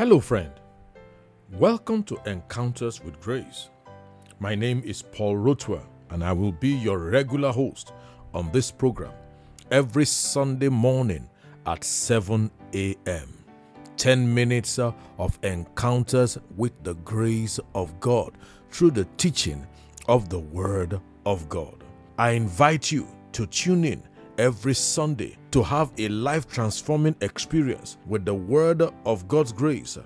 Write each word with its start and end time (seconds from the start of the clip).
Hello, 0.00 0.18
friend. 0.18 0.50
Welcome 1.52 2.04
to 2.04 2.16
Encounters 2.24 3.04
with 3.04 3.20
Grace. 3.20 3.68
My 4.38 4.54
name 4.54 4.80
is 4.82 5.02
Paul 5.02 5.36
Rotwer, 5.36 5.82
and 6.08 6.24
I 6.24 6.32
will 6.32 6.52
be 6.52 6.70
your 6.70 6.98
regular 6.98 7.52
host 7.52 7.92
on 8.32 8.50
this 8.50 8.70
program 8.70 9.12
every 9.70 10.06
Sunday 10.06 10.70
morning 10.70 11.28
at 11.66 11.84
7 11.84 12.50
a.m. 12.72 13.44
10 13.98 14.34
minutes 14.34 14.78
uh, 14.78 14.92
of 15.18 15.38
encounters 15.42 16.38
with 16.56 16.72
the 16.82 16.94
grace 16.94 17.60
of 17.74 18.00
God 18.00 18.32
through 18.70 18.92
the 18.92 19.06
teaching 19.18 19.66
of 20.08 20.30
the 20.30 20.38
Word 20.38 20.98
of 21.26 21.46
God. 21.50 21.84
I 22.16 22.30
invite 22.30 22.90
you 22.90 23.06
to 23.32 23.46
tune 23.46 23.84
in 23.84 24.02
every 24.40 24.72
Sunday 24.72 25.36
to 25.50 25.62
have 25.62 25.92
a 25.98 26.08
life 26.08 26.48
transforming 26.48 27.14
experience 27.20 27.98
with 28.06 28.24
the 28.24 28.32
Word 28.32 28.80
of 29.04 29.28
God's 29.28 29.52
grace 29.52 29.98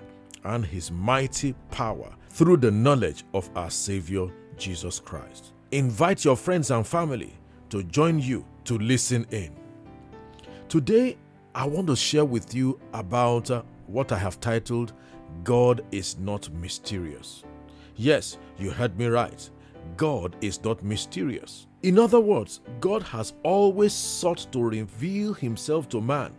and 0.43 0.65
His 0.65 0.91
mighty 0.91 1.53
power 1.71 2.13
through 2.31 2.57
the 2.57 2.69
knowledge 2.69 3.23
of 3.33 3.49
our 3.55 3.69
Savior 3.69 4.27
Jesus 4.57 4.99
Christ. 4.99 5.53
Invite 5.71 6.25
your 6.25 6.35
friends 6.35 6.69
and 6.69 6.85
family 6.85 7.33
to 7.69 7.81
join 7.83 8.19
you 8.19 8.45
to 8.65 8.77
listen 8.77 9.25
in. 9.31 9.55
Today, 10.67 11.15
I 11.55 11.65
want 11.65 11.87
to 11.87 11.95
share 11.95 12.25
with 12.25 12.53
you 12.53 12.77
about 12.91 13.49
uh, 13.49 13.63
what 13.87 14.11
I 14.11 14.17
have 14.17 14.41
titled 14.41 14.91
God 15.45 15.81
is 15.93 16.17
Not 16.17 16.49
Mysterious. 16.55 17.45
Yes, 17.95 18.37
you 18.59 18.71
heard 18.71 18.99
me 18.99 19.05
right. 19.05 19.49
God 19.97 20.35
is 20.41 20.63
not 20.63 20.83
mysterious. 20.83 21.67
In 21.83 21.99
other 21.99 22.19
words, 22.19 22.61
God 22.79 23.03
has 23.03 23.33
always 23.43 23.93
sought 23.93 24.47
to 24.51 24.61
reveal 24.63 25.33
himself 25.33 25.87
to 25.89 26.01
man, 26.01 26.33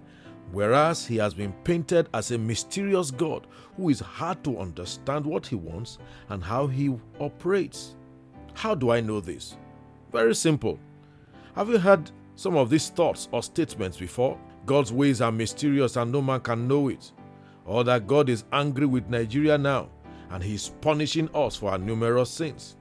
whereas 0.53 1.07
he 1.07 1.17
has 1.17 1.35
been 1.35 1.53
painted 1.65 2.09
as 2.13 2.31
a 2.31 2.39
mysterious 2.39 3.11
God 3.11 3.47
who 3.77 3.89
is 3.89 4.01
hard 4.01 4.43
to 4.45 4.59
understand 4.59 5.25
what 5.25 5.47
he 5.47 5.55
wants 5.55 5.99
and 6.29 6.43
how 6.43 6.67
he 6.67 6.95
operates. 7.21 7.95
How 8.55 8.75
do 8.75 8.91
I 8.91 9.01
know 9.01 9.21
this? 9.21 9.57
Very 10.13 10.35
simple. 10.35 10.79
Have 11.55 11.69
you 11.69 11.79
heard 11.79 12.11
some 12.35 12.57
of 12.57 12.71
these 12.71 12.89
thoughts 12.91 13.29
or 13.33 13.43
statements 13.43 13.97
before? 13.97 14.39
God's 14.65 14.93
ways 14.93 15.21
are 15.21 15.33
mysterious 15.33 15.97
and 15.97 16.11
no 16.11 16.21
man 16.21 16.41
can 16.41 16.67
know 16.67 16.89
it. 16.89 17.13
Or 17.65 17.85
that 17.85 18.07
God 18.07 18.29
is 18.29 18.45
angry 18.53 18.87
with 18.87 19.09
Nigeria 19.09 19.57
now 19.59 19.89
and 20.31 20.43
he 20.43 20.55
is 20.55 20.73
punishing 20.81 21.29
us 21.35 21.57
for 21.57 21.71
our 21.71 21.79
numerous 21.79 22.31
sins. 22.31 22.77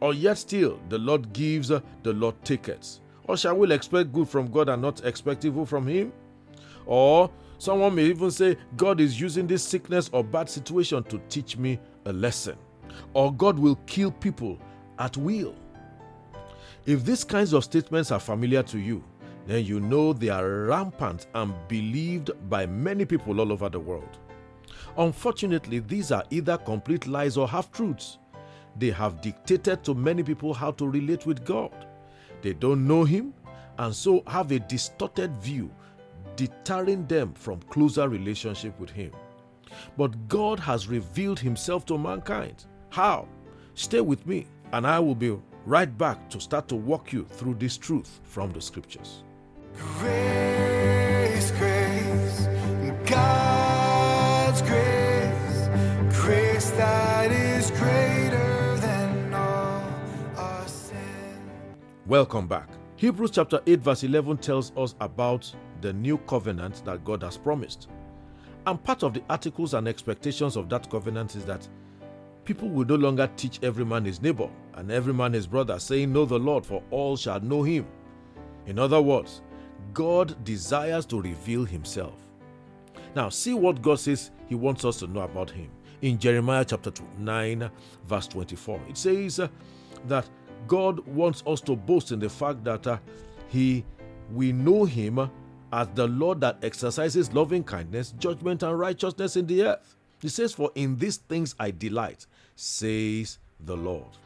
Or 0.00 0.14
yet 0.14 0.38
still, 0.38 0.80
the 0.88 0.98
Lord 0.98 1.32
gives, 1.32 1.70
uh, 1.70 1.80
the 2.02 2.12
Lord 2.12 2.42
taketh. 2.44 3.00
Or 3.24 3.36
shall 3.36 3.56
we 3.56 3.72
expect 3.72 4.12
good 4.12 4.28
from 4.28 4.50
God 4.50 4.68
and 4.68 4.82
not 4.82 5.04
expect 5.04 5.44
evil 5.44 5.66
from 5.66 5.86
Him? 5.86 6.12
Or 6.86 7.30
someone 7.58 7.94
may 7.94 8.06
even 8.06 8.30
say, 8.30 8.56
God 8.76 9.00
is 9.00 9.20
using 9.20 9.46
this 9.46 9.62
sickness 9.62 10.08
or 10.12 10.24
bad 10.24 10.48
situation 10.48 11.04
to 11.04 11.20
teach 11.28 11.56
me 11.56 11.78
a 12.06 12.12
lesson. 12.12 12.56
Or 13.12 13.32
God 13.32 13.58
will 13.58 13.76
kill 13.86 14.10
people 14.10 14.58
at 14.98 15.16
will. 15.16 15.54
If 16.86 17.04
these 17.04 17.24
kinds 17.24 17.52
of 17.52 17.62
statements 17.62 18.10
are 18.10 18.20
familiar 18.20 18.62
to 18.64 18.78
you, 18.78 19.04
then 19.46 19.64
you 19.64 19.80
know 19.80 20.12
they 20.12 20.28
are 20.28 20.66
rampant 20.66 21.26
and 21.34 21.54
believed 21.68 22.30
by 22.48 22.66
many 22.66 23.04
people 23.04 23.40
all 23.40 23.52
over 23.52 23.68
the 23.68 23.80
world. 23.80 24.18
Unfortunately, 24.96 25.80
these 25.80 26.10
are 26.10 26.24
either 26.30 26.56
complete 26.58 27.06
lies 27.06 27.36
or 27.36 27.46
half 27.46 27.70
truths. 27.70 28.18
They 28.76 28.90
have 28.90 29.20
dictated 29.20 29.84
to 29.84 29.94
many 29.94 30.22
people 30.22 30.54
how 30.54 30.70
to 30.72 30.88
relate 30.88 31.26
with 31.26 31.44
God. 31.44 31.86
They 32.42 32.54
don't 32.54 32.86
know 32.86 33.04
Him 33.04 33.34
and 33.80 33.94
so 33.94 34.22
have 34.26 34.52
a 34.52 34.58
distorted 34.58 35.34
view, 35.36 35.70
deterring 36.36 37.06
them 37.06 37.32
from 37.32 37.60
closer 37.62 38.08
relationship 38.08 38.78
with 38.78 38.90
Him. 38.90 39.12
But 39.96 40.28
God 40.28 40.60
has 40.60 40.86
revealed 40.86 41.38
Himself 41.38 41.86
to 41.86 41.96
mankind. 41.96 42.66
How? 42.90 43.26
Stay 43.74 44.02
with 44.02 44.26
me, 44.26 44.46
and 44.72 44.86
I 44.86 44.98
will 44.98 45.14
be 45.14 45.34
right 45.64 45.96
back 45.96 46.28
to 46.28 46.40
start 46.40 46.68
to 46.68 46.76
walk 46.76 47.12
you 47.12 47.24
through 47.24 47.54
this 47.54 47.78
truth 47.78 48.20
from 48.22 48.52
the 48.52 48.60
scriptures. 48.60 49.24
Grace, 49.74 51.50
grace, 51.52 51.69
Welcome 62.10 62.48
back. 62.48 62.68
Hebrews 62.96 63.30
chapter 63.30 63.60
8, 63.68 63.82
verse 63.82 64.02
11 64.02 64.38
tells 64.38 64.76
us 64.76 64.96
about 65.00 65.48
the 65.80 65.92
new 65.92 66.18
covenant 66.18 66.84
that 66.84 67.04
God 67.04 67.22
has 67.22 67.36
promised. 67.36 67.86
And 68.66 68.82
part 68.82 69.04
of 69.04 69.14
the 69.14 69.22
articles 69.30 69.74
and 69.74 69.86
expectations 69.86 70.56
of 70.56 70.68
that 70.70 70.90
covenant 70.90 71.36
is 71.36 71.44
that 71.44 71.68
people 72.44 72.68
will 72.68 72.84
no 72.84 72.96
longer 72.96 73.30
teach 73.36 73.60
every 73.62 73.84
man 73.84 74.04
his 74.04 74.20
neighbor 74.20 74.50
and 74.74 74.90
every 74.90 75.14
man 75.14 75.34
his 75.34 75.46
brother, 75.46 75.78
saying, 75.78 76.12
Know 76.12 76.24
the 76.24 76.36
Lord, 76.36 76.66
for 76.66 76.82
all 76.90 77.16
shall 77.16 77.38
know 77.42 77.62
him. 77.62 77.86
In 78.66 78.80
other 78.80 79.00
words, 79.00 79.42
God 79.94 80.42
desires 80.42 81.06
to 81.06 81.22
reveal 81.22 81.64
himself. 81.64 82.18
Now, 83.14 83.28
see 83.28 83.54
what 83.54 83.82
God 83.82 84.00
says 84.00 84.32
he 84.48 84.56
wants 84.56 84.84
us 84.84 84.98
to 84.98 85.06
know 85.06 85.20
about 85.20 85.52
him. 85.52 85.70
In 86.02 86.18
Jeremiah 86.18 86.64
chapter 86.64 86.90
9, 87.18 87.70
verse 88.08 88.26
24, 88.26 88.80
it 88.88 88.96
says 88.96 89.40
that 90.06 90.28
God 90.70 91.04
wants 91.04 91.42
us 91.48 91.60
to 91.62 91.74
boast 91.74 92.12
in 92.12 92.20
the 92.20 92.30
fact 92.30 92.62
that 92.62 92.86
uh, 92.86 92.98
he 93.48 93.84
we 94.32 94.52
know 94.52 94.84
him 94.84 95.28
as 95.72 95.88
the 95.94 96.06
Lord 96.06 96.40
that 96.42 96.58
exercises 96.62 97.32
loving 97.32 97.64
kindness, 97.64 98.14
judgment, 98.20 98.62
and 98.62 98.78
righteousness 98.78 99.34
in 99.34 99.48
the 99.48 99.64
earth. 99.64 99.96
He 100.22 100.28
says, 100.28 100.52
For 100.52 100.70
in 100.76 100.96
these 100.96 101.16
things 101.16 101.56
I 101.58 101.72
delight, 101.72 102.24
says 102.54 103.38
the 103.58 103.76
Lord. 103.76 104.16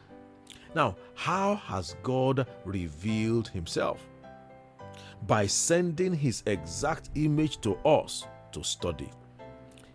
Now, 0.75 0.97
how 1.15 1.55
has 1.55 1.95
God 2.03 2.45
revealed 2.63 3.47
himself? 3.47 4.05
By 5.25 5.47
sending 5.47 6.13
his 6.13 6.43
exact 6.45 7.09
image 7.15 7.59
to 7.61 7.73
us 7.77 8.27
to 8.51 8.63
study. 8.63 9.09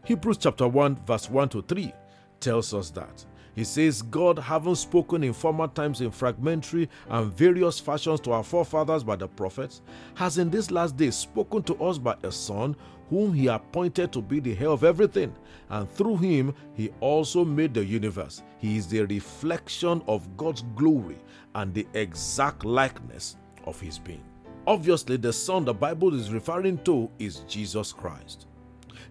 Hebrews 0.05 0.39
chapter 0.39 0.67
1, 0.67 0.97
verse 1.07 1.31
1 1.31 1.51
to 1.51 1.63
3 1.63 1.93
tells 2.41 2.75
us 2.75 2.91
that. 2.91 3.25
He 3.55 3.65
says, 3.65 4.03
God, 4.03 4.39
having 4.39 4.75
spoken 4.75 5.25
in 5.25 5.33
former 5.33 5.67
times 5.69 6.01
in 6.01 6.11
fragmentary 6.11 6.89
and 7.09 7.33
various 7.33 7.81
fashions 7.81 8.21
to 8.21 8.33
our 8.33 8.45
forefathers 8.45 9.03
by 9.03 9.17
the 9.17 9.29
prophets, 9.29 9.83
has 10.15 10.39
in 10.39 10.51
this 10.51 10.71
last 10.71 10.97
day 10.97 11.11
spoken 11.11 11.63
to 11.65 11.75
us 11.83 11.99
by 11.99 12.17
a 12.23 12.31
Son, 12.31 12.77
whom 13.09 13.33
he 13.33 13.49
appointed 13.49 14.13
to 14.13 14.23
be 14.23 14.39
the 14.39 14.55
head 14.55 14.69
of 14.69 14.85
everything, 14.85 15.35
and 15.69 15.91
through 15.91 16.17
him 16.17 16.55
he 16.75 16.91
also 17.01 17.45
made 17.45 17.75
the 17.75 17.85
universe. 17.85 18.43
He 18.59 18.77
is 18.77 18.87
the 18.87 19.01
reflection 19.07 20.01
of 20.07 20.37
God's 20.37 20.63
glory 20.77 21.19
and 21.57 21.75
the 21.75 21.87
exact 21.95 22.65
likeness 22.65 23.37
of 23.65 23.81
his 23.81 23.99
being. 23.99 24.23
Obviously, 24.67 25.17
the 25.17 25.33
Son 25.33 25.65
the 25.65 25.75
Bible 25.75 26.15
is 26.15 26.33
referring 26.33 26.79
to 26.85 27.11
is 27.19 27.41
Jesus 27.49 27.93
Christ. 27.93 28.47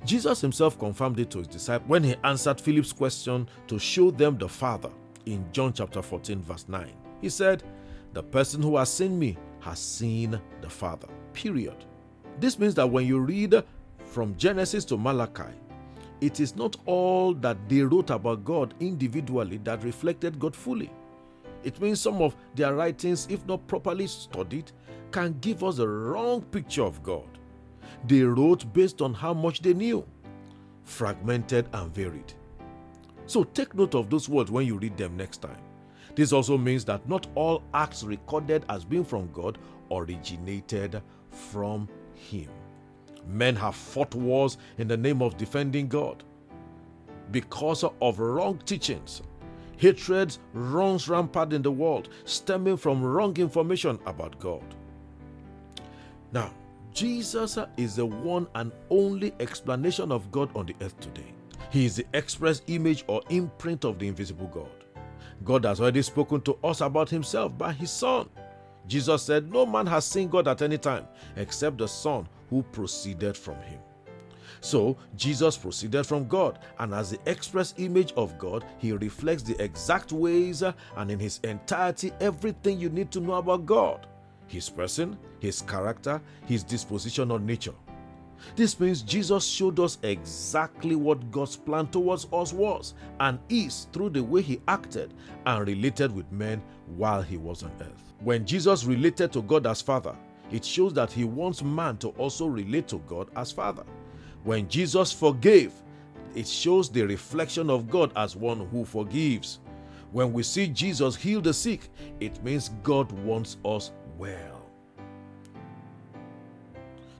Jesus 0.06 0.42
himself 0.42 0.78
confirmed 0.78 1.20
it 1.20 1.30
to 1.32 1.40
his 1.40 1.48
disciples 1.48 1.90
when 1.90 2.04
he 2.04 2.16
answered 2.24 2.60
Philip's 2.60 2.94
question 2.94 3.48
to 3.68 3.80
show 3.80 4.12
them 4.12 4.38
the 4.38 4.48
Father 4.48 4.92
in 5.26 5.46
John 5.52 5.74
chapter 5.74 6.02
14, 6.02 6.42
verse 6.42 6.66
9. 6.68 6.92
He 7.22 7.30
said, 7.30 7.64
The 8.14 8.24
person 8.24 8.62
who 8.62 8.78
has 8.78 8.92
seen 8.92 9.18
me 9.18 9.38
has 9.60 9.80
seen 9.80 10.40
the 10.62 10.70
Father. 10.70 11.08
Period. 11.34 11.86
This 12.40 12.58
means 12.58 12.76
that 12.76 12.90
when 12.90 13.06
you 13.06 13.20
read 13.20 13.64
from 14.06 14.36
Genesis 14.38 14.86
to 14.86 14.98
Malachi, 14.98 15.54
it 16.22 16.40
is 16.40 16.56
not 16.56 16.76
all 16.86 17.34
that 17.36 17.58
they 17.70 17.82
wrote 17.82 18.10
about 18.10 18.44
God 18.44 18.74
individually 18.80 19.58
that 19.64 19.84
reflected 19.84 20.40
God 20.40 20.56
fully. 20.56 20.92
It 21.64 21.80
means 21.82 22.02
some 22.02 22.22
of 22.22 22.36
their 22.56 22.74
writings, 22.76 23.28
if 23.30 23.46
not 23.46 23.68
properly 23.68 24.08
studied, 24.08 24.72
can 25.12 25.38
give 25.42 25.64
us 25.64 25.80
a 25.80 25.88
wrong 25.88 26.42
picture 26.42 26.84
of 26.84 27.02
God. 27.04 27.39
They 28.08 28.22
wrote 28.22 28.72
based 28.74 29.02
on 29.02 29.14
how 29.14 29.34
much 29.34 29.62
they 29.62 29.74
knew, 29.74 30.06
fragmented 30.84 31.68
and 31.74 31.94
varied. 31.94 32.34
So 33.26 33.44
take 33.44 33.76
note 33.76 33.96
of 33.96 34.10
those 34.10 34.28
words 34.28 34.50
when 34.50 34.66
you 34.66 34.78
read 34.78 34.98
them 34.98 35.16
next 35.16 35.42
time. 35.42 35.62
This 36.16 36.34
also 36.34 36.58
means 36.58 36.84
that 36.86 37.08
not 37.08 37.28
all 37.36 37.64
acts 37.74 38.04
recorded 38.04 38.66
as 38.70 38.84
being 38.84 39.06
from 39.06 39.32
God 39.32 39.58
originated 39.92 41.02
from 41.30 41.88
Him. 42.14 42.50
Men 43.28 43.56
have 43.56 43.76
fought 43.76 44.16
wars 44.16 44.58
in 44.78 44.88
the 44.88 44.98
name 44.98 45.22
of 45.22 45.38
defending 45.38 45.88
God. 45.88 46.24
Because 47.32 47.84
of 47.84 48.20
wrong 48.20 48.58
teachings, 48.66 49.22
hatred 49.78 50.36
runs 50.54 51.08
rampant 51.08 51.54
in 51.54 51.62
the 51.62 51.72
world, 51.72 52.10
stemming 52.26 52.78
from 52.78 53.04
wrong 53.04 53.38
information 53.38 54.00
about 54.06 54.40
God. 54.40 54.76
Now, 56.32 56.52
Jesus 56.94 57.58
is 57.78 57.96
the 57.96 58.06
one 58.06 58.48
and 58.56 58.72
only 58.90 59.34
explanation 59.40 60.12
of 60.12 60.32
God 60.32 60.50
on 60.56 60.66
the 60.66 60.76
earth 60.82 61.00
today. 61.00 61.34
He 61.70 61.86
is 61.86 61.98
the 61.98 62.06
express 62.14 62.62
image 62.68 63.04
or 63.08 63.22
imprint 63.30 63.86
of 63.86 64.00
the 64.00 64.08
invisible 64.08 64.48
God. 64.48 64.72
God 65.44 65.66
has 65.66 65.80
already 65.80 66.02
spoken 66.02 66.42
to 66.42 66.58
us 66.64 66.82
about 66.82 67.10
himself 67.10 67.58
by 67.58 67.72
his 67.72 67.92
Son. 67.92 68.28
Jesus 68.88 69.22
said, 69.24 69.52
No 69.52 69.66
man 69.66 69.86
has 69.86 70.06
seen 70.06 70.30
God 70.30 70.48
at 70.48 70.62
any 70.62 70.78
time 70.78 71.06
except 71.36 71.78
the 71.78 71.88
Son 71.88 72.28
who 72.50 72.64
proceeded 72.64 73.38
from 73.38 73.56
him. 73.62 73.80
So, 74.62 74.98
Jesus 75.16 75.56
proceeded 75.56 76.06
from 76.06 76.28
God, 76.28 76.60
and 76.80 76.94
as 76.94 77.12
the 77.12 77.20
express 77.28 77.74
image 77.78 78.12
of 78.18 78.38
God, 78.38 78.66
he 78.78 78.92
reflects 78.92 79.44
the 79.44 79.62
exact 79.64 80.12
ways 80.12 80.64
and 80.64 81.12
in 81.12 81.20
his 81.20 81.40
entirety 81.44 82.12
everything 82.20 82.78
you 82.78 82.90
need 82.90 83.10
to 83.12 83.22
know 83.22 83.36
about 83.36 83.66
God 83.66 84.08
his 84.50 84.70
person, 84.70 85.18
his 85.40 85.62
character, 85.62 86.22
his 86.46 86.64
disposition 86.64 87.32
or 87.32 87.40
nature. 87.40 87.74
This 88.56 88.80
means 88.80 89.02
Jesus 89.02 89.46
showed 89.46 89.80
us 89.80 89.98
exactly 90.04 90.96
what 90.96 91.32
God's 91.32 91.56
plan 91.56 91.88
towards 91.88 92.28
us 92.32 92.54
was 92.54 92.94
and 93.20 93.40
is 93.50 93.88
through 93.92 94.12
the 94.12 94.24
way 94.24 94.42
he 94.42 94.62
acted 94.68 95.14
and 95.46 95.68
related 95.68 96.14
with 96.14 96.32
men 96.32 96.62
while 96.96 97.22
he 97.22 97.38
was 97.38 97.64
on 97.64 97.72
earth. 97.82 98.14
When 98.22 98.46
Jesus 98.46 98.86
related 98.86 99.34
to 99.34 99.42
God 99.42 99.68
as 99.68 99.82
Father, 99.82 100.16
it 100.52 100.66
shows 100.66 100.94
that 100.94 101.12
he 101.12 101.26
wants 101.26 101.62
man 101.62 101.98
to 101.98 102.10
also 102.10 102.48
relate 102.48 102.88
to 102.90 103.00
God 103.08 103.30
as 103.36 103.52
Father. 103.52 103.84
When 104.44 104.68
Jesus 104.68 105.12
forgave, 105.12 105.74
it 106.36 106.48
shows 106.48 106.90
the 106.90 107.04
reflection 107.04 107.70
of 107.70 107.90
God 107.90 108.12
as 108.16 108.36
one 108.36 108.68
who 108.68 108.86
forgives. 108.86 109.60
When 110.12 110.34
we 110.34 110.44
see 110.44 110.68
Jesus 110.68 111.16
heal 111.16 111.42
the 111.42 111.54
sick, 111.54 111.90
it 112.20 112.44
means 112.44 112.70
God 112.84 113.12
wants 113.12 113.58
us 113.64 113.92
well. 114.20 114.70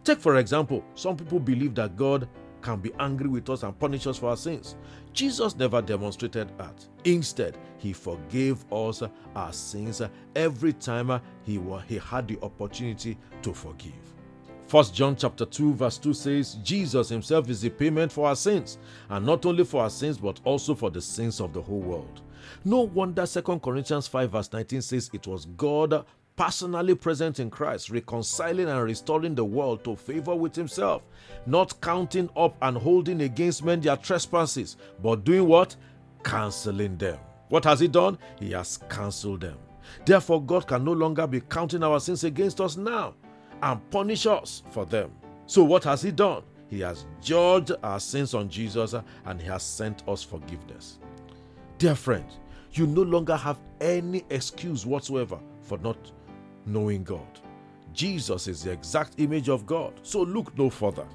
Take, 0.04 0.20
for 0.20 0.38
example, 0.38 0.84
some 0.96 1.18
people 1.18 1.40
believe 1.40 1.74
that 1.76 1.96
God 1.96 2.28
can 2.62 2.80
be 2.80 2.92
angry 3.00 3.30
with 3.30 3.50
us 3.50 3.64
and 3.64 3.78
punish 3.80 4.06
us 4.06 4.18
for 4.18 4.30
our 4.30 4.38
sins. 4.38 4.76
Jesus 5.14 5.56
never 5.56 5.82
demonstrated 5.82 6.52
that. 6.58 6.86
Instead, 7.06 7.58
he 7.78 7.94
forgave 7.94 8.64
us 8.72 9.02
our 9.36 9.54
sins 9.54 10.02
every 10.36 10.74
time 10.74 11.22
he, 11.44 11.60
he 11.88 11.98
had 11.98 12.28
the 12.28 12.38
opportunity 12.42 13.18
to 13.42 13.54
forgive. 13.54 13.94
First 14.68 14.94
John 14.94 15.16
chapter 15.16 15.46
2 15.46 15.74
verse 15.74 15.98
2 15.98 16.14
says 16.14 16.54
Jesus 16.62 17.10
himself 17.10 17.50
is 17.50 17.62
the 17.62 17.72
payment 17.72 18.12
for 18.12 18.28
our 18.28 18.36
sins 18.36 18.78
and 19.10 19.26
not 19.26 19.44
only 19.48 19.64
for 19.64 19.82
our 19.82 19.90
sins 19.90 20.20
but 20.20 20.40
also 20.44 20.76
for 20.76 20.92
the 20.92 21.02
sins 21.02 21.42
of 21.42 21.54
the 21.54 21.62
whole 21.62 21.80
world. 21.80 22.22
No 22.64 22.82
wonder 22.82 23.26
2 23.26 23.42
Corinthians 23.42 24.08
5 24.08 24.32
verse 24.32 24.54
19 24.54 24.84
says 24.84 25.10
it 25.12 25.26
was 25.26 25.46
God 25.46 26.06
personally 26.40 26.96
present 26.96 27.42
in 27.42 27.50
Christ, 27.50 27.90
reconciling 27.90 28.70
and 28.70 28.82
restoring 28.82 29.36
the 29.36 29.44
world 29.44 29.84
to 29.84 29.94
favor 29.98 30.34
with 30.34 30.56
Himself, 30.56 31.02
not 31.46 31.82
counting 31.82 32.30
up 32.38 32.56
and 32.62 32.78
holding 32.78 33.20
against 33.24 33.66
men 33.66 33.82
their 33.82 33.98
trespasses, 33.98 34.78
but 35.04 35.26
doing 35.26 35.46
what? 35.46 35.76
Canceling 36.24 36.96
them. 36.96 37.20
What 37.50 37.66
has 37.66 37.82
He 37.82 37.90
done? 37.90 38.18
He 38.40 38.52
has 38.52 38.80
cancelled 38.90 39.42
them. 39.42 39.58
Therefore, 40.06 40.42
God 40.42 40.66
can 40.66 40.86
no 40.86 40.94
longer 40.94 41.28
be 41.28 41.42
counting 41.42 41.84
our 41.84 42.00
sins 42.00 42.24
against 42.24 42.62
us 42.62 42.78
now 42.78 43.16
and 43.62 43.90
punish 43.90 44.26
us 44.26 44.64
for 44.72 44.86
them. 44.86 45.12
So, 45.46 45.66
what 45.66 45.84
has 45.84 46.02
He 46.02 46.12
done? 46.12 46.44
He 46.70 46.80
has 46.80 47.06
judged 47.22 47.74
our 47.84 48.00
sins 48.00 48.34
on 48.34 48.48
Jesus 48.48 48.96
and 49.26 49.42
He 49.42 49.48
has 49.50 49.64
sent 49.64 50.08
us 50.08 50.24
forgiveness. 50.24 51.00
Dear 51.80 51.96
friend, 51.96 52.26
you 52.72 52.88
no 52.88 53.02
longer 53.02 53.36
have 53.36 53.60
any 53.82 54.24
excuse 54.30 54.86
whatsoever 54.86 55.38
for 55.64 55.78
not 55.80 55.98
knowing 56.70 57.04
God. 57.04 57.40
Jesus 57.94 58.48
is 58.48 58.64
the 58.64 58.72
exact 58.72 59.16
image 59.18 59.50
of 59.50 59.66
God, 59.66 59.94
so 60.04 60.22
look 60.22 60.58
no 60.58 60.70
further. 60.70 61.06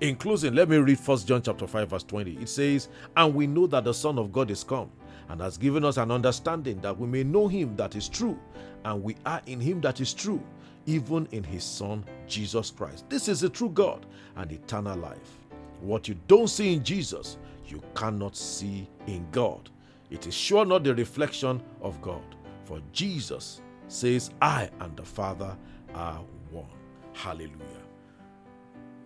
In 0.00 0.16
closing, 0.16 0.54
let 0.54 0.68
me 0.68 0.76
read 0.76 0.98
1 0.98 1.18
John 1.18 1.42
chapter 1.42 1.66
5 1.66 1.90
verse 1.90 2.04
20. 2.04 2.36
It 2.36 2.48
says, 2.48 2.88
"And 3.16 3.34
we 3.34 3.46
know 3.46 3.66
that 3.68 3.84
the 3.84 3.94
Son 3.94 4.18
of 4.18 4.32
God 4.32 4.50
is 4.50 4.64
come 4.64 4.90
and 5.28 5.40
has 5.40 5.56
given 5.56 5.84
us 5.84 5.96
an 5.96 6.10
understanding 6.10 6.80
that 6.80 6.98
we 6.98 7.06
may 7.06 7.24
know 7.24 7.48
him 7.48 7.76
that 7.76 7.96
is 7.96 8.08
true, 8.08 8.38
and 8.84 9.02
we 9.02 9.16
are 9.24 9.40
in 9.46 9.60
him 9.60 9.80
that 9.80 10.00
is 10.00 10.12
true, 10.12 10.42
even 10.86 11.26
in 11.32 11.42
his 11.42 11.64
Son 11.64 12.04
Jesus 12.26 12.70
Christ." 12.70 13.08
This 13.08 13.28
is 13.28 13.40
the 13.40 13.48
true 13.48 13.70
God 13.70 14.04
and 14.36 14.52
eternal 14.52 14.98
life. 14.98 15.38
What 15.80 16.08
you 16.08 16.16
don't 16.26 16.48
see 16.48 16.74
in 16.74 16.84
Jesus, 16.84 17.38
you 17.66 17.82
cannot 17.94 18.36
see 18.36 18.88
in 19.06 19.26
God. 19.32 19.70
It 20.10 20.26
is 20.26 20.34
sure 20.34 20.64
not 20.64 20.84
the 20.84 20.94
reflection 20.94 21.62
of 21.80 22.00
God, 22.00 22.22
for 22.64 22.80
Jesus 22.92 23.60
says, 23.88 24.30
I 24.40 24.70
and 24.80 24.96
the 24.96 25.04
Father 25.04 25.56
are 25.94 26.20
one. 26.50 26.66
Hallelujah. 27.12 27.52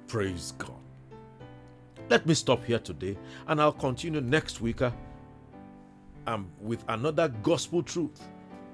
Praise 0.06 0.52
God. 0.58 0.72
Let 2.08 2.26
me 2.26 2.34
stop 2.34 2.64
here 2.64 2.80
today 2.80 3.16
and 3.46 3.60
I'll 3.60 3.72
continue 3.72 4.20
next 4.20 4.60
week 4.60 4.82
uh, 4.82 4.90
um, 6.26 6.50
with 6.60 6.84
another 6.88 7.28
gospel 7.28 7.82
truth 7.82 8.20